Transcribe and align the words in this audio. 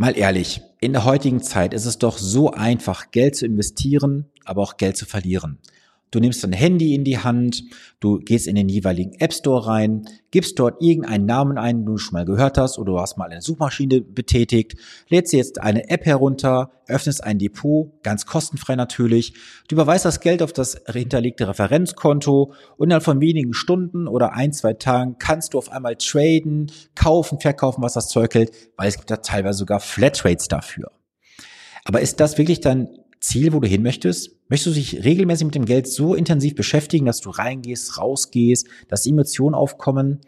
Mal 0.00 0.16
ehrlich, 0.16 0.60
in 0.78 0.92
der 0.92 1.04
heutigen 1.04 1.42
Zeit 1.42 1.74
ist 1.74 1.84
es 1.84 1.98
doch 1.98 2.18
so 2.18 2.52
einfach, 2.52 3.10
Geld 3.10 3.34
zu 3.34 3.46
investieren, 3.46 4.26
aber 4.44 4.62
auch 4.62 4.76
Geld 4.76 4.96
zu 4.96 5.06
verlieren. 5.06 5.58
Du 6.10 6.20
nimmst 6.20 6.42
dein 6.42 6.52
Handy 6.52 6.94
in 6.94 7.04
die 7.04 7.18
Hand, 7.18 7.64
du 8.00 8.18
gehst 8.18 8.46
in 8.46 8.54
den 8.54 8.68
jeweiligen 8.68 9.12
App 9.20 9.34
Store 9.34 9.66
rein, 9.66 10.06
gibst 10.30 10.58
dort 10.58 10.80
irgendeinen 10.80 11.26
Namen 11.26 11.58
ein, 11.58 11.78
den 11.78 11.86
du 11.86 11.98
schon 11.98 12.14
mal 12.14 12.24
gehört 12.24 12.56
hast 12.56 12.78
oder 12.78 12.92
du 12.92 13.00
hast 13.00 13.18
mal 13.18 13.30
eine 13.30 13.42
Suchmaschine 13.42 14.00
betätigt, 14.00 14.76
lädst 15.08 15.34
jetzt 15.34 15.60
eine 15.60 15.90
App 15.90 16.06
herunter, 16.06 16.70
öffnest 16.86 17.22
ein 17.22 17.38
Depot, 17.38 17.92
ganz 18.02 18.24
kostenfrei 18.24 18.74
natürlich, 18.74 19.34
du 19.68 19.74
überweist 19.74 20.06
das 20.06 20.20
Geld 20.20 20.42
auf 20.42 20.54
das 20.54 20.80
hinterlegte 20.90 21.46
Referenzkonto 21.46 22.52
und 22.78 22.86
innerhalb 22.86 23.04
von 23.04 23.20
wenigen 23.20 23.52
Stunden 23.52 24.08
oder 24.08 24.32
ein, 24.32 24.52
zwei 24.52 24.72
Tagen 24.72 25.16
kannst 25.18 25.52
du 25.52 25.58
auf 25.58 25.70
einmal 25.70 25.96
traden, 25.96 26.72
kaufen, 26.94 27.38
verkaufen, 27.38 27.82
was 27.82 27.92
das 27.92 28.08
Zeug 28.08 28.34
hält, 28.34 28.52
weil 28.76 28.88
es 28.88 28.96
gibt 28.96 29.10
da 29.10 29.18
teilweise 29.18 29.58
sogar 29.58 29.80
Flatrates 29.80 30.48
dafür. 30.48 30.90
Aber 31.84 32.00
ist 32.00 32.20
das 32.20 32.38
wirklich 32.38 32.60
dann 32.60 32.88
Ziel, 33.20 33.52
wo 33.52 33.60
du 33.60 33.68
hin 33.68 33.82
möchtest? 33.82 34.36
Möchtest 34.48 34.76
du 34.76 34.80
dich 34.80 35.04
regelmäßig 35.04 35.44
mit 35.44 35.54
dem 35.54 35.64
Geld 35.64 35.86
so 35.88 36.14
intensiv 36.14 36.54
beschäftigen, 36.54 37.06
dass 37.06 37.20
du 37.20 37.30
reingehst, 37.30 37.98
rausgehst, 37.98 38.66
dass 38.88 39.06
Emotionen 39.06 39.54
aufkommen? 39.54 40.20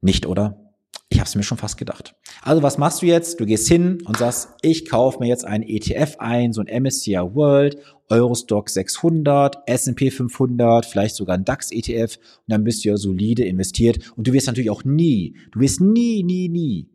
Nicht, 0.00 0.26
oder? 0.26 0.68
Ich 1.10 1.18
habe 1.18 1.26
es 1.26 1.34
mir 1.34 1.42
schon 1.42 1.58
fast 1.58 1.78
gedacht. 1.78 2.14
Also 2.42 2.62
was 2.62 2.78
machst 2.78 3.02
du 3.02 3.06
jetzt? 3.06 3.40
Du 3.40 3.46
gehst 3.46 3.66
hin 3.66 4.02
und 4.04 4.18
sagst, 4.18 4.50
ich 4.62 4.88
kaufe 4.88 5.18
mir 5.20 5.26
jetzt 5.26 5.44
einen 5.44 5.64
ETF 5.64 6.16
ein, 6.18 6.52
so 6.52 6.60
ein 6.60 6.82
MSCI 6.82 7.16
World, 7.16 7.78
Eurostock 8.08 8.68
600, 8.68 9.58
S&P 9.66 10.10
500, 10.10 10.86
vielleicht 10.86 11.16
sogar 11.16 11.36
ein 11.36 11.44
DAX 11.44 11.72
ETF 11.72 12.16
und 12.16 12.52
dann 12.52 12.64
bist 12.64 12.84
du 12.84 12.90
ja 12.90 12.96
solide 12.96 13.44
investiert 13.44 14.12
und 14.16 14.26
du 14.26 14.32
wirst 14.32 14.46
natürlich 14.46 14.70
auch 14.70 14.84
nie, 14.84 15.34
du 15.52 15.60
wirst 15.60 15.80
nie, 15.80 16.22
nie, 16.22 16.48
nie 16.48 16.88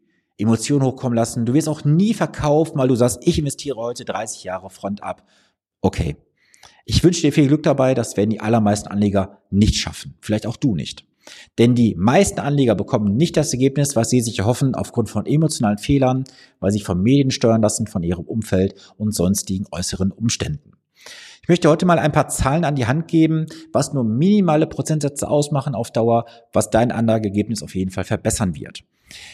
Emotionen 0.43 0.85
hochkommen 0.85 1.15
lassen. 1.15 1.45
Du 1.45 1.53
wirst 1.53 1.69
auch 1.69 1.83
nie 1.83 2.13
verkaufen, 2.13 2.77
weil 2.77 2.87
du 2.87 2.95
sagst, 2.95 3.19
ich 3.21 3.39
investiere 3.39 3.77
heute 3.77 4.05
30 4.05 4.43
Jahre 4.43 4.69
Front 4.69 5.03
ab. 5.03 5.27
Okay. 5.81 6.15
Ich 6.85 7.03
wünsche 7.03 7.21
dir 7.21 7.31
viel 7.31 7.47
Glück 7.47 7.63
dabei, 7.63 7.93
das 7.93 8.17
werden 8.17 8.29
die 8.29 8.41
allermeisten 8.41 8.89
Anleger 8.89 9.41
nicht 9.49 9.75
schaffen. 9.75 10.15
Vielleicht 10.19 10.45
auch 10.45 10.57
du 10.57 10.75
nicht. 10.75 11.05
Denn 11.57 11.75
die 11.75 11.95
meisten 11.95 12.41
Anleger 12.41 12.75
bekommen 12.75 13.15
nicht 13.15 13.37
das 13.37 13.53
Ergebnis, 13.53 13.95
was 13.95 14.09
sie 14.09 14.19
sich 14.19 14.39
erhoffen, 14.39 14.75
aufgrund 14.75 15.09
von 15.09 15.25
emotionalen 15.25 15.77
Fehlern, 15.77 16.25
weil 16.59 16.71
sie 16.71 16.81
von 16.81 17.01
Medien 17.01 17.31
steuern 17.31 17.61
lassen, 17.61 17.87
von 17.87 18.03
ihrem 18.03 18.25
Umfeld 18.25 18.75
und 18.97 19.15
sonstigen 19.15 19.65
äußeren 19.71 20.11
Umständen. 20.11 20.73
Ich 21.41 21.49
möchte 21.49 21.69
heute 21.69 21.85
mal 21.85 21.99
ein 21.99 22.11
paar 22.11 22.29
Zahlen 22.29 22.63
an 22.63 22.75
die 22.75 22.85
Hand 22.85 23.07
geben, 23.07 23.47
was 23.71 23.93
nur 23.93 24.03
minimale 24.03 24.67
Prozentsätze 24.67 25.29
ausmachen 25.29 25.75
auf 25.75 25.91
Dauer, 25.91 26.25
was 26.53 26.69
dein 26.69 26.91
Anlageergebnis 26.91 27.63
auf 27.63 27.75
jeden 27.75 27.91
Fall 27.91 28.05
verbessern 28.05 28.55
wird. 28.55 28.83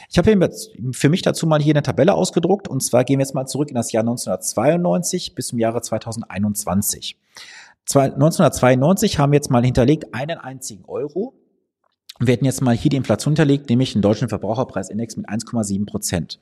Ich 0.10 0.18
habe 0.18 0.50
für 0.92 1.10
mich 1.10 1.22
dazu 1.22 1.48
mal 1.48 1.62
hier 1.62 1.74
eine 1.74 1.84
Tabelle 1.84 2.14
ausgedruckt 2.14 2.68
und 2.68 2.82
zwar 2.82 3.04
gehen 3.04 3.20
wir 3.20 3.26
jetzt 3.26 3.36
mal 3.36 3.46
zurück 3.46 3.70
in 3.70 3.76
das 3.76 3.92
Jahr 3.92 4.02
1992 4.02 5.36
bis 5.36 5.48
zum 5.48 5.60
Jahre 5.60 5.82
2021. 5.82 7.18
1992 7.96 9.18
haben 9.18 9.32
wir 9.32 9.38
jetzt 9.38 9.50
mal 9.50 9.64
hinterlegt 9.64 10.14
einen 10.14 10.38
einzigen 10.38 10.86
Euro. 10.86 11.34
Wir 12.20 12.34
hätten 12.34 12.46
jetzt 12.46 12.62
mal 12.62 12.76
hier 12.76 12.90
die 12.90 12.98
Inflation 12.98 13.32
hinterlegt, 13.32 13.70
nämlich 13.70 13.94
den 13.94 14.02
deutschen 14.02 14.30
Verbraucherpreisindex 14.30 15.18
mit 15.18 15.28
1,7 15.28 15.86
Prozent. 15.86 16.40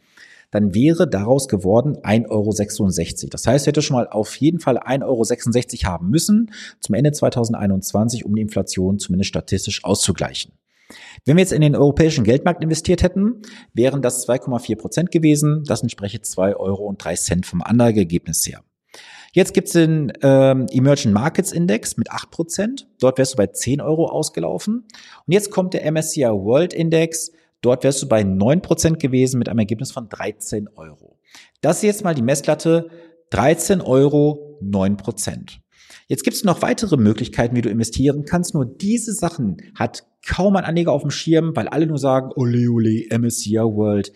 Dann 0.52 0.74
wäre 0.74 1.08
daraus 1.08 1.48
geworden 1.48 1.98
1,66 1.98 2.30
Euro. 2.30 3.30
Das 3.30 3.46
heißt, 3.46 3.66
wir 3.66 3.72
hätten 3.72 3.82
schon 3.82 3.96
mal 3.96 4.08
auf 4.08 4.36
jeden 4.38 4.60
Fall 4.60 4.78
1,66 4.78 5.84
Euro 5.84 5.94
haben 5.94 6.10
müssen 6.10 6.52
zum 6.80 6.96
Ende 6.96 7.12
2021, 7.12 8.26
um 8.26 8.36
die 8.36 8.42
Inflation 8.42 8.98
zumindest 8.98 9.30
statistisch 9.30 9.84
auszugleichen. 9.84 10.54
Wenn 11.26 11.36
wir 11.36 11.42
jetzt 11.42 11.54
in 11.54 11.62
den 11.62 11.76
europäischen 11.76 12.24
Geldmarkt 12.24 12.64
investiert 12.64 13.04
hätten, 13.04 13.42
wären 13.74 14.02
das 14.02 14.28
2,4 14.28 14.78
Prozent 14.78 15.12
gewesen. 15.12 15.64
Das 15.66 15.82
entspreche 15.82 16.22
2 16.22 16.56
Euro 16.56 16.86
und 16.86 17.04
3 17.04 17.16
Cent 17.16 17.46
vom 17.46 17.62
Anlageergebnis 17.62 18.46
her. 18.48 18.62
Jetzt 19.34 19.54
gibt's 19.54 19.74
den 19.74 20.14
ähm, 20.24 20.66
Emerging 20.72 21.12
Markets 21.12 21.52
Index 21.52 21.98
mit 21.98 22.10
8 22.10 22.32
Prozent. 22.32 22.88
Dort 23.00 23.18
wärst 23.18 23.34
du 23.34 23.38
bei 23.38 23.48
10 23.48 23.82
Euro 23.82 24.08
ausgelaufen. 24.08 24.86
Und 25.26 25.34
jetzt 25.34 25.52
kommt 25.52 25.74
der 25.74 25.92
MSCI 25.92 26.24
World 26.24 26.74
Index. 26.74 27.32
Dort 27.62 27.84
wärst 27.84 28.02
du 28.02 28.08
bei 28.08 28.24
9 28.24 28.62
Prozent 28.62 29.00
gewesen 29.00 29.38
mit 29.38 29.50
einem 29.50 29.60
Ergebnis 29.60 29.92
von 29.92 30.10
13 30.10 30.70
Euro. 30.76 31.20
Das 31.62 31.78
ist 31.78 31.84
jetzt 31.84 32.04
mal 32.04 32.16
die 32.16 32.22
Messlatte 32.22 32.90
13 33.32 33.82
Euro 33.82 34.58
9 34.62 34.98
Prozent. 34.98 35.60
Jetzt 36.08 36.24
gibt 36.24 36.36
es 36.36 36.44
noch 36.44 36.62
weitere 36.62 36.98
Möglichkeiten, 36.98 37.56
wie 37.56 37.62
du 37.62 37.70
investieren 37.70 38.24
kannst. 38.26 38.54
Nur 38.54 38.66
diese 38.66 39.14
Sachen 39.14 39.58
hat 39.76 40.07
kaum 40.26 40.56
ein 40.56 40.66
Anleger 40.66 40.92
auf 40.92 41.02
dem 41.02 41.12
Schirm, 41.12 41.56
weil 41.56 41.68
alle 41.68 41.88
nur 41.88 41.98
sagen, 41.98 42.32
ole 42.36 42.70
ole, 42.70 43.06
MSCI 43.10 43.58
World. 43.58 44.12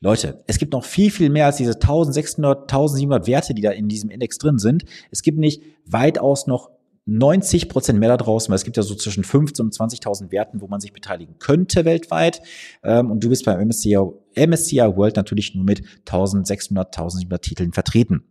Leute, 0.00 0.42
es 0.46 0.58
gibt 0.58 0.72
noch 0.72 0.84
viel, 0.84 1.10
viel 1.10 1.28
mehr 1.28 1.46
als 1.46 1.58
diese 1.58 1.74
1600, 1.74 2.62
1700 2.62 3.26
Werte, 3.26 3.52
die 3.52 3.62
da 3.62 3.70
in 3.70 3.88
diesem 3.88 4.08
Index 4.08 4.38
drin 4.38 4.58
sind. 4.58 4.84
Es 5.10 5.22
gibt 5.22 5.38
nicht 5.38 5.62
weitaus 5.84 6.46
noch 6.46 6.70
90 7.04 7.68
Prozent 7.68 7.98
mehr 7.98 8.08
da 8.08 8.16
draußen, 8.16 8.50
weil 8.50 8.56
es 8.56 8.64
gibt 8.64 8.76
ja 8.76 8.82
so 8.82 8.94
zwischen 8.94 9.24
15.000 9.24 9.60
und 9.60 9.74
20.000 9.74 10.30
Werten, 10.30 10.60
wo 10.60 10.68
man 10.68 10.80
sich 10.80 10.92
beteiligen 10.92 11.38
könnte 11.38 11.84
weltweit. 11.84 12.40
Und 12.82 13.24
du 13.24 13.28
bist 13.28 13.44
beim 13.44 13.66
MSCI, 13.66 13.98
MSCI 14.36 14.78
World 14.96 15.16
natürlich 15.16 15.54
nur 15.54 15.64
mit 15.64 15.82
1600, 16.06 16.86
1700 16.96 17.42
Titeln 17.42 17.72
vertreten. 17.72 18.24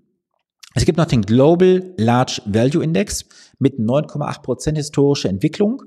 Es 0.76 0.86
gibt 0.86 0.98
noch 0.98 1.06
den 1.06 1.24
Global 1.24 1.94
Large 1.98 2.42
Value 2.46 2.84
Index 2.84 3.26
mit 3.58 3.80
9,8% 3.80 4.76
historische 4.76 5.28
Entwicklung. 5.28 5.84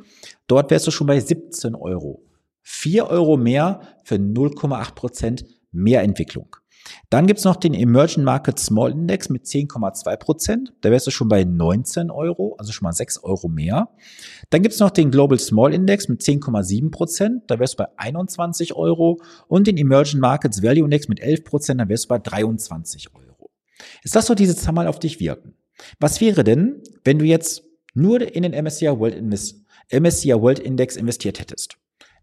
Dort 0.48 0.70
wärst 0.70 0.86
du 0.86 0.90
schon 0.90 1.06
bei 1.06 1.20
17 1.20 1.74
Euro. 1.74 2.24
4 2.62 3.06
Euro 3.08 3.36
mehr 3.36 3.80
für 4.04 4.16
0,8% 4.16 5.44
mehr 5.70 6.02
Entwicklung. 6.02 6.56
Dann 7.10 7.26
gibt's 7.26 7.44
noch 7.44 7.56
den 7.56 7.74
Emerging 7.74 8.24
Market 8.24 8.58
Small 8.58 8.90
Index 8.90 9.28
mit 9.28 9.44
10,2%. 9.44 10.68
Da 10.80 10.90
wärst 10.90 11.06
du 11.06 11.10
schon 11.10 11.28
bei 11.28 11.44
19 11.44 12.10
Euro, 12.10 12.56
also 12.58 12.72
schon 12.72 12.84
mal 12.84 12.92
6 12.92 13.22
Euro 13.22 13.48
mehr. 13.48 13.90
Dann 14.50 14.62
gibt's 14.62 14.80
noch 14.80 14.90
den 14.90 15.12
Global 15.12 15.38
Small 15.38 15.74
Index 15.74 16.08
mit 16.08 16.22
10,7%. 16.22 17.42
Da 17.46 17.58
wärst 17.58 17.74
du 17.74 17.84
bei 17.84 17.88
21 17.96 18.74
Euro. 18.74 19.20
Und 19.46 19.68
den 19.68 19.76
Emerging 19.76 20.20
Markets 20.20 20.62
Value 20.62 20.84
Index 20.84 21.08
mit 21.08 21.20
11%. 21.22 21.76
Da 21.76 21.88
wärst 21.88 22.04
du 22.04 22.08
bei 22.08 22.18
23 22.18 23.14
Euro. 23.14 23.31
Jetzt 24.04 24.14
lass 24.14 24.26
doch 24.26 24.34
diese 24.34 24.56
Zahl 24.56 24.74
mal 24.74 24.86
auf 24.86 24.98
dich 24.98 25.20
wirken. 25.20 25.54
Was 25.98 26.20
wäre 26.20 26.44
denn, 26.44 26.82
wenn 27.04 27.18
du 27.18 27.24
jetzt 27.24 27.64
nur 27.94 28.20
in 28.20 28.42
den 28.42 28.52
MSCI 28.52 28.86
World, 28.98 29.14
Index, 29.14 29.54
MSCI 29.90 30.34
World 30.34 30.58
Index 30.58 30.96
investiert 30.96 31.40
hättest? 31.40 31.76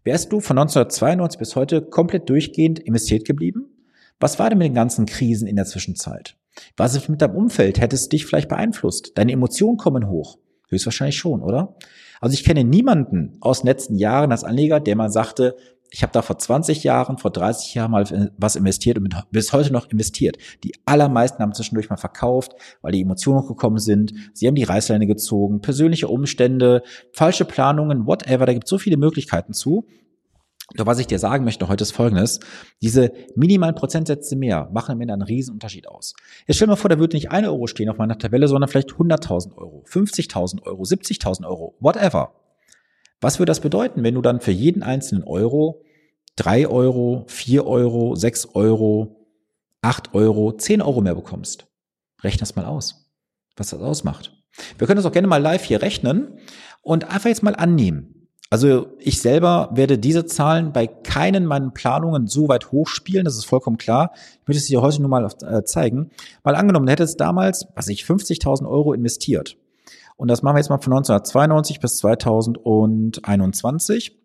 Wärst 0.04 0.32
du 0.32 0.40
von 0.40 0.58
1992 0.58 1.38
bis 1.38 1.56
heute 1.56 1.82
komplett 1.82 2.28
durchgehend 2.28 2.78
investiert 2.78 3.26
geblieben? 3.26 3.86
Was 4.18 4.38
war 4.38 4.48
denn 4.48 4.58
mit 4.58 4.66
den 4.66 4.74
ganzen 4.74 5.06
Krisen 5.06 5.46
in 5.46 5.56
der 5.56 5.66
Zwischenzeit? 5.66 6.36
Was 6.76 6.94
ist 6.94 7.08
mit 7.08 7.22
deinem 7.22 7.36
Umfeld? 7.36 7.80
Hättest 7.80 8.06
du 8.06 8.16
dich 8.16 8.26
vielleicht 8.26 8.48
beeinflusst? 8.48 9.12
Deine 9.16 9.32
Emotionen 9.32 9.76
kommen 9.76 10.08
hoch. 10.08 10.38
Höchstwahrscheinlich 10.68 11.16
schon, 11.16 11.42
oder? 11.42 11.76
Also 12.20 12.34
ich 12.34 12.44
kenne 12.44 12.64
niemanden 12.64 13.36
aus 13.40 13.60
den 13.60 13.68
letzten 13.68 13.96
Jahren 13.96 14.30
als 14.30 14.44
Anleger, 14.44 14.78
der 14.80 14.96
mal 14.96 15.10
sagte, 15.10 15.56
ich 15.90 16.02
habe 16.02 16.12
da 16.12 16.22
vor 16.22 16.38
20 16.38 16.84
Jahren, 16.84 17.18
vor 17.18 17.30
30 17.30 17.74
Jahren 17.74 17.90
mal 17.90 18.32
was 18.36 18.56
investiert 18.56 18.98
und 18.98 19.14
bis 19.30 19.52
heute 19.52 19.72
noch 19.72 19.90
investiert. 19.90 20.36
Die 20.62 20.72
allermeisten 20.84 21.42
haben 21.42 21.52
zwischendurch 21.52 21.90
mal 21.90 21.96
verkauft, 21.96 22.52
weil 22.80 22.92
die 22.92 23.02
Emotionen 23.02 23.40
hochgekommen 23.40 23.80
sind. 23.80 24.12
Sie 24.32 24.46
haben 24.46 24.54
die 24.54 24.64
Reißleine 24.64 25.06
gezogen, 25.06 25.60
persönliche 25.60 26.08
Umstände, 26.08 26.82
falsche 27.12 27.44
Planungen, 27.44 28.06
whatever. 28.06 28.46
Da 28.46 28.52
gibt 28.52 28.64
es 28.64 28.70
so 28.70 28.78
viele 28.78 28.96
Möglichkeiten 28.96 29.52
zu. 29.52 29.86
Doch 30.76 30.86
was 30.86 31.00
ich 31.00 31.08
dir 31.08 31.18
sagen 31.18 31.44
möchte 31.44 31.66
heute 31.66 31.82
ist 31.82 31.90
folgendes. 31.90 32.38
Diese 32.80 33.12
minimalen 33.34 33.74
Prozentsätze 33.74 34.36
mehr 34.36 34.70
machen 34.72 34.92
am 34.92 35.00
Ende 35.00 35.14
einen 35.14 35.22
riesen 35.22 35.54
Unterschied 35.54 35.88
aus. 35.88 36.14
Jetzt 36.46 36.56
stell 36.56 36.66
dir 36.66 36.72
mal 36.72 36.76
vor, 36.76 36.88
da 36.88 37.00
würde 37.00 37.16
nicht 37.16 37.32
eine 37.32 37.48
Euro 37.48 37.66
stehen 37.66 37.88
auf 37.88 37.98
meiner 37.98 38.18
Tabelle, 38.18 38.46
sondern 38.46 38.70
vielleicht 38.70 38.90
100.000 38.90 39.56
Euro, 39.56 39.84
50.000 39.88 40.62
Euro, 40.62 40.82
70.000 40.82 41.44
Euro, 41.44 41.74
whatever. 41.80 42.39
Was 43.20 43.38
würde 43.38 43.50
das 43.50 43.60
bedeuten, 43.60 44.02
wenn 44.02 44.14
du 44.14 44.22
dann 44.22 44.40
für 44.40 44.50
jeden 44.52 44.82
einzelnen 44.82 45.24
Euro 45.24 45.82
drei 46.36 46.66
Euro, 46.66 47.24
vier 47.28 47.66
Euro, 47.66 48.14
sechs 48.14 48.46
Euro, 48.54 49.26
acht 49.82 50.14
Euro, 50.14 50.52
zehn 50.52 50.80
Euro 50.80 51.00
mehr 51.02 51.14
bekommst? 51.14 51.66
Rechne 52.22 52.40
das 52.40 52.56
mal 52.56 52.64
aus, 52.64 53.10
was 53.56 53.70
das 53.70 53.80
ausmacht. 53.80 54.32
Wir 54.78 54.86
können 54.86 54.96
das 54.96 55.06
auch 55.06 55.12
gerne 55.12 55.28
mal 55.28 55.40
live 55.40 55.64
hier 55.64 55.82
rechnen 55.82 56.38
und 56.82 57.04
einfach 57.04 57.28
jetzt 57.28 57.42
mal 57.42 57.54
annehmen. 57.54 58.20
Also 58.52 58.88
ich 58.98 59.20
selber 59.22 59.70
werde 59.72 59.96
diese 59.96 60.26
Zahlen 60.26 60.72
bei 60.72 60.88
keinen 60.88 61.46
meinen 61.46 61.72
Planungen 61.72 62.26
so 62.26 62.48
weit 62.48 62.72
hochspielen, 62.72 63.24
das 63.24 63.36
ist 63.36 63.44
vollkommen 63.44 63.78
klar. 63.78 64.12
Ich 64.42 64.48
möchte 64.48 64.58
es 64.58 64.66
dir 64.66 64.82
heute 64.82 65.00
nur 65.00 65.08
mal 65.08 65.28
äh, 65.46 65.62
zeigen. 65.62 66.10
Mal 66.42 66.56
angenommen, 66.56 66.86
du 66.86 66.92
hättest 66.92 67.20
damals, 67.20 67.68
was 67.76 67.86
ich, 67.86 68.02
50.000 68.02 68.68
Euro 68.68 68.92
investiert. 68.92 69.56
Und 70.20 70.28
das 70.28 70.42
machen 70.42 70.56
wir 70.56 70.58
jetzt 70.58 70.68
mal 70.68 70.76
von 70.76 70.92
1992 70.92 71.80
bis 71.80 71.96
2021. 71.96 74.18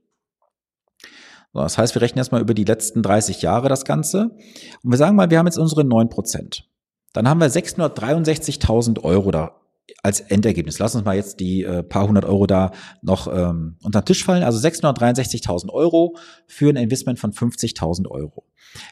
So, 1.54 1.62
das 1.62 1.78
heißt, 1.78 1.96
wir 1.96 2.02
rechnen 2.02 2.18
erstmal 2.18 2.42
über 2.42 2.54
die 2.54 2.66
letzten 2.66 3.02
30 3.02 3.42
Jahre 3.42 3.70
das 3.70 3.86
Ganze. 3.86 4.32
Und 4.84 4.92
wir 4.92 4.98
sagen 4.98 5.16
mal, 5.16 5.30
wir 5.30 5.40
haben 5.40 5.46
jetzt 5.46 5.58
unsere 5.58 5.86
9 5.86 6.10
Prozent. 6.10 6.70
Dann 7.14 7.30
haben 7.30 7.40
wir 7.40 7.50
663.000 7.50 9.06
Euro 9.06 9.32
da 9.32 9.62
als 10.04 10.20
Endergebnis. 10.20 10.80
Lass 10.80 10.96
uns 10.96 11.06
mal 11.06 11.16
jetzt 11.16 11.40
die 11.40 11.64
äh, 11.64 11.84
paar 11.84 12.08
hundert 12.08 12.26
Euro 12.26 12.48
da 12.48 12.72
noch 13.02 13.28
ähm, 13.28 13.78
unter 13.84 14.02
den 14.02 14.06
Tisch 14.06 14.24
fallen. 14.24 14.44
Also 14.44 14.66
663.000 14.66 15.70
Euro 15.72 16.16
für 16.48 16.70
ein 16.70 16.76
Investment 16.76 17.20
von 17.20 17.32
50.000 17.32 18.08
Euro. 18.10 18.46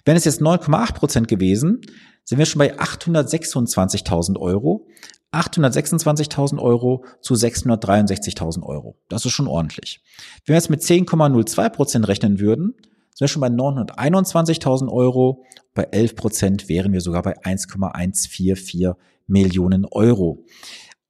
Wenn 0.06 0.16
es 0.16 0.26
jetzt 0.26 0.42
9,8 0.42 0.94
Prozent 0.94 1.28
gewesen, 1.28 1.82
sind 2.24 2.38
wir 2.38 2.46
schon 2.46 2.60
bei 2.60 2.78
826.000 2.78 4.40
Euro. 4.40 4.88
826.000 5.32 6.60
Euro 6.60 7.06
zu 7.22 7.34
663.000 7.34 8.64
Euro. 8.64 8.96
Das 9.10 9.26
ist 9.26 9.32
schon 9.32 9.48
ordentlich. 9.48 10.02
Wenn 10.46 10.54
wir 10.54 10.58
jetzt 10.58 10.70
mit 10.70 10.82
10,02 10.82 11.70
Prozent 11.70 12.08
rechnen 12.08 12.40
würden, 12.40 12.76
sind 13.10 13.22
wir 13.22 13.28
schon 13.28 13.42
bei 13.42 13.48
921.000 13.48 14.92
Euro. 14.92 15.44
Bei 15.74 15.84
11 15.84 16.16
Prozent 16.16 16.70
wären 16.70 16.94
wir 16.94 17.02
sogar 17.02 17.24
bei 17.24 17.36
1,144 17.44 18.92
Millionen 19.26 19.86
Euro. 19.86 20.46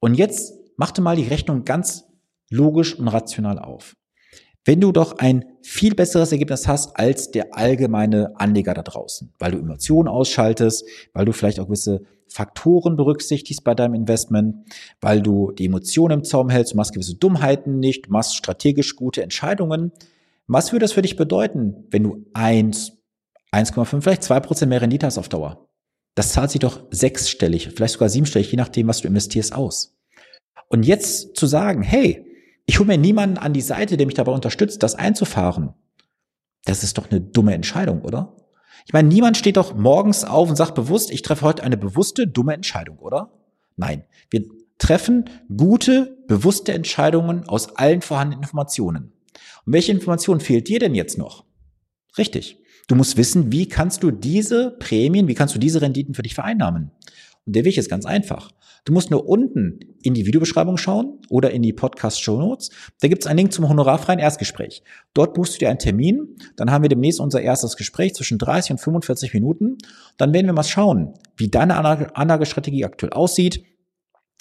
Und 0.04 0.16
jetzt 0.16 0.52
machte 0.76 1.00
mal 1.00 1.16
die 1.16 1.22
Rechnung 1.22 1.64
ganz 1.64 2.04
logisch 2.50 2.94
und 2.94 3.08
rational 3.08 3.58
auf. 3.58 3.96
Wenn 4.62 4.78
du 4.78 4.92
doch 4.92 5.16
ein 5.16 5.46
viel 5.62 5.94
besseres 5.94 6.30
Ergebnis 6.30 6.68
hast 6.68 6.94
als 6.98 7.30
der 7.30 7.56
allgemeine 7.56 8.38
Anleger 8.38 8.74
da 8.74 8.82
draußen, 8.82 9.32
weil 9.38 9.52
du 9.52 9.58
Emotionen 9.60 10.08
ausschaltest, 10.08 10.84
weil 11.14 11.24
du 11.24 11.32
vielleicht 11.32 11.58
auch 11.58 11.68
gewisse 11.68 12.02
Faktoren 12.28 12.96
berücksichtigst 12.96 13.64
bei 13.64 13.74
deinem 13.74 13.94
Investment, 13.94 14.56
weil 15.00 15.22
du 15.22 15.52
die 15.52 15.64
Emotionen 15.64 16.18
im 16.18 16.24
Zaum 16.24 16.50
hältst, 16.50 16.74
du 16.74 16.76
machst 16.76 16.92
gewisse 16.92 17.14
Dummheiten 17.14 17.78
nicht, 17.78 18.04
du 18.04 18.10
machst 18.10 18.36
strategisch 18.36 18.96
gute 18.96 19.22
Entscheidungen. 19.22 19.90
Was 20.46 20.72
würde 20.72 20.84
das 20.84 20.92
für 20.92 21.00
dich 21.00 21.16
bedeuten, 21.16 21.86
wenn 21.88 22.02
du 22.02 22.26
eins, 22.34 22.92
1,5, 23.52 24.02
vielleicht 24.02 24.22
zwei 24.22 24.40
Prozent 24.40 24.68
mehr 24.68 24.82
Rendite 24.82 25.06
hast 25.06 25.16
auf 25.16 25.30
Dauer? 25.30 25.66
Das 26.14 26.32
zahlt 26.32 26.50
sich 26.50 26.60
doch 26.60 26.84
sechsstellig, 26.90 27.70
vielleicht 27.74 27.94
sogar 27.94 28.08
siebenstellig, 28.08 28.50
je 28.50 28.56
nachdem, 28.56 28.86
was 28.86 29.00
du 29.00 29.08
investierst, 29.08 29.54
aus. 29.54 29.93
Und 30.68 30.84
jetzt 30.84 31.36
zu 31.36 31.46
sagen, 31.46 31.82
hey, 31.82 32.26
ich 32.66 32.78
hole 32.78 32.86
mir 32.86 32.98
niemanden 32.98 33.38
an 33.38 33.52
die 33.52 33.60
Seite, 33.60 33.96
der 33.96 34.06
mich 34.06 34.14
dabei 34.14 34.32
unterstützt, 34.32 34.82
das 34.82 34.94
einzufahren, 34.94 35.74
das 36.64 36.82
ist 36.82 36.98
doch 36.98 37.10
eine 37.10 37.20
dumme 37.20 37.54
Entscheidung, 37.54 38.02
oder? 38.02 38.36
Ich 38.86 38.92
meine, 38.92 39.08
niemand 39.08 39.36
steht 39.36 39.56
doch 39.56 39.74
morgens 39.74 40.24
auf 40.24 40.48
und 40.48 40.56
sagt 40.56 40.74
bewusst, 40.74 41.10
ich 41.10 41.22
treffe 41.22 41.44
heute 41.44 41.62
eine 41.62 41.76
bewusste, 41.76 42.26
dumme 42.26 42.54
Entscheidung, 42.54 42.98
oder? 42.98 43.32
Nein, 43.76 44.04
wir 44.30 44.44
treffen 44.78 45.28
gute, 45.54 46.18
bewusste 46.26 46.72
Entscheidungen 46.72 47.48
aus 47.48 47.76
allen 47.76 48.02
vorhandenen 48.02 48.42
Informationen. 48.42 49.12
Und 49.64 49.72
welche 49.72 49.92
Information 49.92 50.40
fehlt 50.40 50.68
dir 50.68 50.78
denn 50.78 50.94
jetzt 50.94 51.18
noch? 51.18 51.44
Richtig. 52.18 52.58
Du 52.86 52.94
musst 52.94 53.16
wissen, 53.16 53.50
wie 53.50 53.66
kannst 53.66 54.02
du 54.02 54.10
diese 54.10 54.72
Prämien, 54.72 55.28
wie 55.28 55.34
kannst 55.34 55.54
du 55.54 55.58
diese 55.58 55.80
Renditen 55.80 56.14
für 56.14 56.22
dich 56.22 56.34
vereinnahmen? 56.34 56.90
Und 57.46 57.56
der 57.56 57.64
Weg 57.64 57.76
ist 57.76 57.90
ganz 57.90 58.06
einfach. 58.06 58.50
Du 58.84 58.92
musst 58.92 59.10
nur 59.10 59.26
unten 59.26 59.80
in 60.02 60.14
die 60.14 60.26
Videobeschreibung 60.26 60.76
schauen 60.76 61.20
oder 61.30 61.50
in 61.50 61.62
die 61.62 61.72
Podcast-Show 61.72 62.38
Notes. 62.38 62.70
Da 63.00 63.08
gibt 63.08 63.22
es 63.22 63.26
einen 63.26 63.38
Link 63.38 63.52
zum 63.52 63.68
honorarfreien 63.68 64.18
Erstgespräch. 64.18 64.82
Dort 65.14 65.34
buchst 65.34 65.54
du 65.54 65.58
dir 65.58 65.70
einen 65.70 65.78
Termin. 65.78 66.36
Dann 66.56 66.70
haben 66.70 66.82
wir 66.82 66.90
demnächst 66.90 67.20
unser 67.20 67.40
erstes 67.40 67.76
Gespräch 67.76 68.14
zwischen 68.14 68.38
30 68.38 68.72
und 68.72 68.78
45 68.78 69.32
Minuten. 69.32 69.78
Dann 70.18 70.32
werden 70.34 70.46
wir 70.46 70.52
mal 70.52 70.64
schauen, 70.64 71.14
wie 71.36 71.48
deine 71.48 71.76
Anlagestrategie 71.76 72.84
aktuell 72.84 73.12
aussieht, 73.12 73.64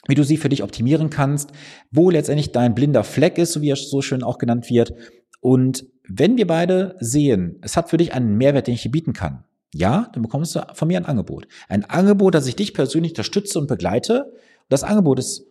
wie 0.07 0.15
du 0.15 0.23
sie 0.23 0.35
für 0.35 0.49
dich 0.49 0.63
optimieren 0.63 1.09
kannst, 1.09 1.51
wo 1.91 2.09
letztendlich 2.09 2.51
dein 2.51 2.75
blinder 2.75 3.05
Fleck 3.05 3.37
ist, 3.37 3.53
so 3.53 3.61
wie 3.61 3.69
er 3.69 3.77
so 3.77 4.01
schön 4.01 4.23
auch 4.23 4.37
genannt 4.37 4.69
wird. 4.69 4.93
Und 5.39 5.85
wenn 6.05 6.35
wir 6.35 6.47
beide 6.47 6.97
sehen, 6.99 7.59
es 7.61 7.77
hat 7.77 7.89
für 7.89 7.97
dich 7.97 8.13
einen 8.13 8.35
Mehrwert, 8.35 8.67
den 8.67 8.73
ich 8.73 8.81
dir 8.81 8.91
bieten 8.91 9.13
kann, 9.13 9.45
ja, 9.73 10.09
dann 10.13 10.21
bekommst 10.21 10.55
du 10.55 10.61
von 10.73 10.87
mir 10.87 10.97
ein 10.97 11.05
Angebot. 11.05 11.47
Ein 11.67 11.85
Angebot, 11.85 12.35
dass 12.35 12.47
ich 12.47 12.55
dich 12.55 12.73
persönlich 12.73 13.13
unterstütze 13.13 13.59
und 13.59 13.67
begleite. 13.67 14.31
Das 14.69 14.83
Angebot 14.83 15.19
ist 15.19 15.45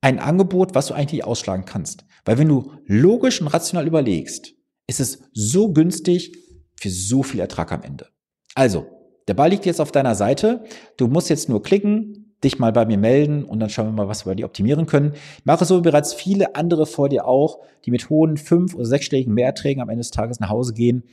ein 0.00 0.18
Angebot, 0.18 0.74
was 0.74 0.86
du 0.86 0.94
eigentlich 0.94 1.24
ausschlagen 1.24 1.64
kannst. 1.64 2.04
Weil 2.24 2.38
wenn 2.38 2.48
du 2.48 2.72
logisch 2.86 3.40
und 3.40 3.48
rational 3.48 3.86
überlegst, 3.86 4.54
ist 4.86 5.00
es 5.00 5.22
so 5.32 5.72
günstig 5.72 6.36
für 6.76 6.90
so 6.90 7.22
viel 7.22 7.40
Ertrag 7.40 7.72
am 7.72 7.82
Ende. 7.82 8.08
Also, 8.54 8.86
der 9.28 9.34
Ball 9.34 9.50
liegt 9.50 9.66
jetzt 9.66 9.80
auf 9.80 9.92
deiner 9.92 10.14
Seite. 10.14 10.64
Du 10.96 11.06
musst 11.06 11.28
jetzt 11.30 11.48
nur 11.48 11.62
klicken, 11.62 12.34
dich 12.42 12.58
mal 12.58 12.72
bei 12.72 12.86
mir 12.86 12.98
melden 12.98 13.44
und 13.44 13.60
dann 13.60 13.68
schauen 13.68 13.86
wir 13.86 13.92
mal, 13.92 14.08
was 14.08 14.24
wir 14.24 14.30
bei 14.30 14.36
dir 14.36 14.46
optimieren 14.46 14.86
können. 14.86 15.12
Ich 15.38 15.44
mache 15.44 15.64
so 15.64 15.78
wie 15.78 15.82
bereits 15.82 16.14
viele 16.14 16.54
andere 16.54 16.86
vor 16.86 17.08
dir 17.08 17.26
auch, 17.26 17.58
die 17.84 17.90
mit 17.90 18.10
hohen 18.10 18.36
fünf- 18.36 18.74
oder 18.74 18.86
sechsstelligen 18.86 19.34
Mehrerträgen 19.34 19.82
am 19.82 19.88
Ende 19.88 20.00
des 20.00 20.10
Tages 20.10 20.40
nach 20.40 20.48
Hause 20.48 20.72
gehen 20.72 21.04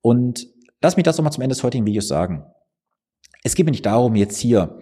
und 0.00 0.48
lass 0.82 0.96
mich 0.96 1.04
das 1.04 1.16
nochmal 1.16 1.32
zum 1.32 1.42
Ende 1.42 1.54
des 1.54 1.62
heutigen 1.62 1.86
Videos 1.86 2.08
sagen. 2.08 2.44
Es 3.42 3.54
geht 3.54 3.66
mir 3.66 3.72
nicht 3.72 3.86
darum, 3.86 4.16
jetzt 4.16 4.38
hier 4.38 4.78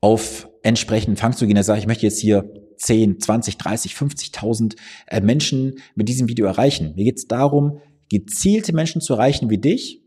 auf 0.00 0.48
entsprechenden 0.62 1.16
Fang 1.16 1.32
zu 1.32 1.46
gehen, 1.46 1.60
sage 1.62 1.78
ich, 1.78 1.84
ich 1.84 1.88
möchte 1.88 2.06
jetzt 2.06 2.20
hier 2.20 2.52
10, 2.76 3.20
20, 3.20 3.58
30, 3.58 3.92
50.000 3.92 4.76
Menschen 5.20 5.80
mit 5.94 6.08
diesem 6.08 6.28
Video 6.28 6.46
erreichen. 6.46 6.94
Mir 6.94 7.04
geht 7.04 7.18
es 7.18 7.26
darum, 7.26 7.80
gezielte 8.08 8.72
Menschen 8.72 9.00
zu 9.00 9.14
erreichen 9.14 9.50
wie 9.50 9.58
dich, 9.58 10.02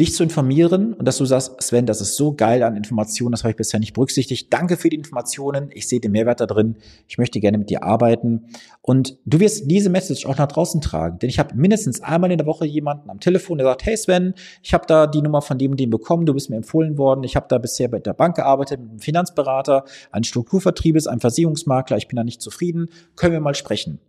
dich 0.00 0.14
zu 0.14 0.22
informieren 0.22 0.94
und 0.94 1.06
dass 1.06 1.18
du 1.18 1.26
sagst, 1.26 1.60
Sven, 1.62 1.84
das 1.84 2.00
ist 2.00 2.16
so 2.16 2.34
geil 2.34 2.62
an 2.62 2.76
Informationen, 2.76 3.32
das 3.32 3.42
habe 3.42 3.50
ich 3.50 3.56
bisher 3.56 3.78
nicht 3.78 3.92
berücksichtigt. 3.92 4.52
Danke 4.52 4.76
für 4.76 4.88
die 4.88 4.96
Informationen. 4.96 5.70
Ich 5.72 5.86
sehe 5.86 6.00
den 6.00 6.12
Mehrwert 6.12 6.40
da 6.40 6.46
drin. 6.46 6.76
Ich 7.08 7.18
möchte 7.18 7.40
gerne 7.40 7.58
mit 7.58 7.68
dir 7.68 7.82
arbeiten. 7.82 8.46
Und 8.80 9.18
du 9.26 9.38
wirst 9.38 9.70
diese 9.70 9.90
Message 9.90 10.24
auch 10.24 10.38
nach 10.38 10.48
draußen 10.48 10.80
tragen. 10.80 11.18
Denn 11.18 11.28
ich 11.28 11.38
habe 11.38 11.54
mindestens 11.54 12.02
einmal 12.02 12.32
in 12.32 12.38
der 12.38 12.46
Woche 12.46 12.64
jemanden 12.64 13.10
am 13.10 13.20
Telefon, 13.20 13.58
der 13.58 13.66
sagt, 13.66 13.84
hey 13.84 13.96
Sven, 13.96 14.34
ich 14.62 14.72
habe 14.72 14.86
da 14.86 15.06
die 15.06 15.20
Nummer 15.20 15.42
von 15.42 15.58
dem 15.58 15.72
und 15.72 15.80
dem 15.80 15.90
bekommen, 15.90 16.24
du 16.24 16.32
bist 16.32 16.48
mir 16.48 16.56
empfohlen 16.56 16.96
worden. 16.96 17.22
Ich 17.22 17.36
habe 17.36 17.46
da 17.48 17.58
bisher 17.58 17.88
bei 17.88 17.98
der 17.98 18.14
Bank 18.14 18.36
gearbeitet, 18.36 18.80
mit 18.80 18.90
einem 18.90 18.98
Finanzberater, 18.98 19.84
einem 20.10 20.24
Strukturvertriebes, 20.24 21.06
einem 21.06 21.20
Versicherungsmakler. 21.20 21.98
Ich 21.98 22.08
bin 22.08 22.16
da 22.16 22.24
nicht 22.24 22.40
zufrieden. 22.40 22.88
Können 23.14 23.34
wir 23.34 23.40
mal 23.40 23.54
sprechen. 23.54 24.00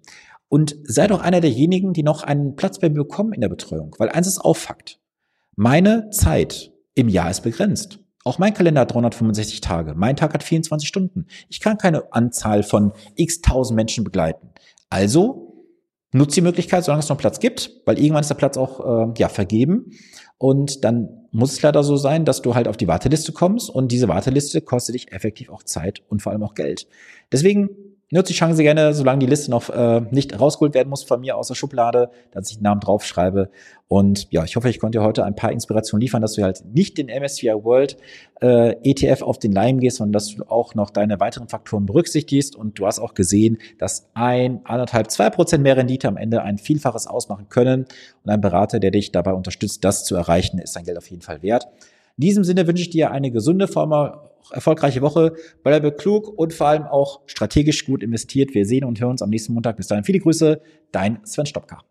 Und 0.48 0.78
sei 0.84 1.08
doch 1.08 1.22
einer 1.22 1.42
derjenigen, 1.42 1.94
die 1.94 2.04
noch 2.04 2.24
einen 2.24 2.56
Platz 2.56 2.80
bei 2.80 2.88
mir 2.88 3.04
bekommen 3.04 3.34
in 3.34 3.42
der 3.42 3.50
Betreuung. 3.50 3.96
Weil 3.98 4.10
eins 4.10 4.28
ist 4.28 4.40
auch 4.40 4.56
Fakt. 4.56 5.00
Meine 5.56 6.10
Zeit 6.10 6.72
im 6.96 7.10
Jahr 7.10 7.30
ist 7.30 7.42
begrenzt. 7.42 8.00
Auch 8.24 8.40
mein 8.40 8.54
Kalender 8.54 8.82
hat 8.82 8.94
365 8.94 9.62
Tage. 9.62 9.94
Mein 9.96 10.16
Tag 10.16 10.34
hat 10.34 10.44
24 10.44 10.88
Stunden. 10.88 11.26
Ich 11.50 11.60
kann 11.60 11.78
keine 11.78 12.14
Anzahl 12.14 12.64
von 12.64 12.94
x 13.16 13.42
tausend 13.42 13.76
Menschen 13.76 14.04
begleiten. 14.04 14.50
Also 14.90 15.66
nutze 16.14 16.36
die 16.36 16.42
Möglichkeit, 16.42 16.86
solange 16.86 17.04
es 17.04 17.10
noch 17.10 17.18
Platz 17.18 17.40
gibt, 17.40 17.72
weil 17.86 18.00
irgendwann 18.00 18.22
ist 18.22 18.30
der 18.30 18.36
Platz 18.36 18.56
auch 18.58 19.10
äh, 19.10 19.14
ja 19.18 19.28
vergeben. 19.28 19.92
Und 20.38 20.84
dann 20.84 21.28
muss 21.32 21.54
es 21.54 21.62
leider 21.62 21.84
so 21.84 21.98
sein, 21.98 22.26
dass 22.26 22.42
du 22.42 22.56
halt 22.56 22.68
auf 22.68 22.78
die 22.78 22.88
Warteliste 22.88 23.32
kommst 23.32 23.70
und 23.70 23.92
diese 23.92 24.08
Warteliste 24.08 24.62
kostet 24.62 24.96
dich 24.96 25.12
effektiv 25.12 25.50
auch 25.50 25.64
Zeit 25.64 26.02
und 26.08 26.22
vor 26.22 26.32
allem 26.32 26.44
auch 26.44 26.54
Geld. 26.54 26.88
Deswegen 27.32 27.70
Nutze 28.12 28.34
die 28.34 28.38
Chance 28.38 28.62
gerne, 28.62 28.94
solange 28.94 29.20
die 29.20 29.26
Liste 29.26 29.50
noch 29.50 29.70
äh, 29.70 30.02
nicht 30.12 30.40
rausgeholt 30.40 30.76
werden 30.76 30.90
muss 30.90 31.04
von 31.04 31.22
mir 31.22 31.36
aus 31.36 31.48
der 31.48 31.56
Schublade, 31.56 32.12
dass 32.32 32.52
ich 32.52 32.58
den 32.58 32.64
Namen 32.64 32.80
draufschreibe. 32.82 33.50
Und 33.88 34.28
ja, 34.32 34.44
ich 34.44 34.56
hoffe, 34.56 34.70
ich 34.70 34.80
konnte 34.80 35.00
dir 35.00 35.04
heute 35.04 35.26
ein 35.26 35.36
paar 35.36 35.52
Inspirationen 35.52 36.02
liefern, 36.02 36.22
dass 36.22 36.34
du 36.34 36.44
halt 36.44 36.64
nicht 36.74 36.98
den 36.98 37.08
MSCI 37.08 37.54
World 37.64 37.98
äh, 38.42 38.76
ETF 38.84 39.24
auf 39.24 39.40
den 39.40 39.52
Leim 39.52 39.80
gehst, 39.80 39.98
sondern 39.98 40.14
dass 40.14 40.28
du 40.28 40.44
auch 40.44 40.76
noch 40.76 40.90
deine 40.90 41.20
weiteren 41.20 41.48
Faktoren 41.48 41.86
berücksichtigst. 41.86 42.56
Und 42.56 42.78
du 42.78 42.86
hast 42.86 43.00
auch 43.00 43.16
gesehen, 43.16 43.58
dass 43.80 44.10
ein, 44.14 44.62
anderthalb, 44.64 45.10
zwei 45.10 45.30
Prozent 45.30 45.64
mehr 45.64 45.78
Rendite 45.78 46.08
am 46.08 46.18
Ende 46.18 46.44
ein 46.44 46.58
Vielfaches 46.58 47.08
ausmachen 47.08 47.50
können. 47.50 47.86
Und 48.24 48.30
ein 48.30 48.42
Berater, 48.42 48.80
der 48.80 48.92
dich 48.92 49.12
dabei 49.12 49.34
unterstützt, 49.34 49.84
das 49.84 50.06
zu 50.06 50.16
erreichen, 50.16 50.60
ist 50.60 50.76
dein 50.76 50.86
Geld 50.86 50.98
auf 50.98 51.10
jeden 51.10 51.24
Fall 51.24 51.42
wert. 51.42 51.68
In 52.18 52.22
diesem 52.22 52.44
Sinne 52.44 52.68
wünsche 52.68 52.84
ich 52.84 52.92
dir 52.92 53.10
eine 53.10 53.32
gesunde, 53.32 53.68
allem 53.76 54.33
erfolgreiche 54.52 55.02
Woche. 55.02 55.34
Bleibe 55.64 55.92
klug 55.92 56.28
und 56.28 56.54
vor 56.54 56.68
allem 56.68 56.84
auch 56.84 57.22
strategisch 57.26 57.86
gut 57.86 58.04
investiert. 58.04 58.54
Wir 58.54 58.66
sehen 58.66 58.84
und 58.84 59.00
hören 59.00 59.12
uns 59.12 59.22
am 59.22 59.30
nächsten 59.30 59.54
Montag. 59.54 59.78
Bis 59.78 59.88
dahin 59.88 60.04
viele 60.04 60.20
Grüße, 60.20 60.62
dein 60.92 61.20
Sven 61.26 61.46
Stopka. 61.46 61.82